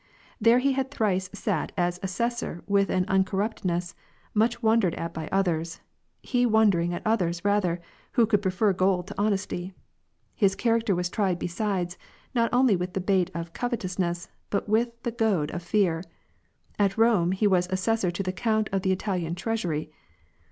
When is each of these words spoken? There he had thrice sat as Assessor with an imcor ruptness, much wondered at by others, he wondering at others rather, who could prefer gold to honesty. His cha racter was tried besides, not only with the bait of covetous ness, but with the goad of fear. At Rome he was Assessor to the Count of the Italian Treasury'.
There 0.41 0.57
he 0.57 0.71
had 0.71 0.89
thrice 0.89 1.29
sat 1.31 1.73
as 1.77 1.99
Assessor 2.01 2.63
with 2.65 2.89
an 2.89 3.05
imcor 3.05 3.33
ruptness, 3.37 3.93
much 4.33 4.63
wondered 4.63 4.95
at 4.95 5.13
by 5.13 5.29
others, 5.31 5.79
he 6.23 6.43
wondering 6.43 6.91
at 6.91 7.03
others 7.05 7.45
rather, 7.45 7.79
who 8.13 8.25
could 8.25 8.41
prefer 8.41 8.73
gold 8.73 9.05
to 9.09 9.21
honesty. 9.21 9.75
His 10.33 10.55
cha 10.55 10.69
racter 10.69 10.95
was 10.95 11.11
tried 11.11 11.37
besides, 11.37 11.99
not 12.33 12.51
only 12.51 12.75
with 12.75 12.93
the 12.93 12.99
bait 12.99 13.29
of 13.35 13.53
covetous 13.53 13.99
ness, 13.99 14.27
but 14.49 14.67
with 14.67 14.89
the 15.03 15.11
goad 15.11 15.51
of 15.51 15.61
fear. 15.61 16.03
At 16.79 16.97
Rome 16.97 17.31
he 17.31 17.45
was 17.45 17.67
Assessor 17.69 18.09
to 18.09 18.23
the 18.23 18.33
Count 18.33 18.69
of 18.71 18.81
the 18.81 18.91
Italian 18.91 19.35
Treasury'. 19.35 19.91